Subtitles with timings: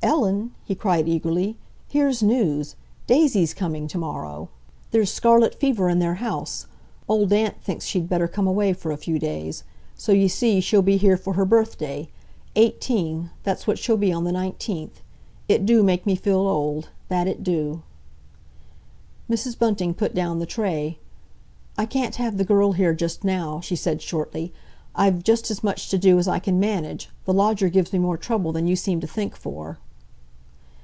[0.00, 2.76] "Ellen?" he cried eagerly, "here's news!
[3.08, 4.48] Daisy's coming to morrow!
[4.92, 6.66] There's scarlet fever in their house.
[7.08, 9.64] Old Aunt thinks she'd better come away for a few days.
[9.96, 12.08] So, you see, she'll be here for her birthday.
[12.54, 15.02] Eighteen, that's what she be on the nineteenth!
[15.48, 17.82] It do make me feel old—that it do!"
[19.28, 19.58] Mrs.
[19.58, 21.00] Bunting put down the tray.
[21.76, 24.52] "I can't have the girl here just now," she said shortly.
[24.94, 27.10] "I've just as much to do as I can manage.
[27.24, 29.78] The lodger gives me more trouble than you seem to think for."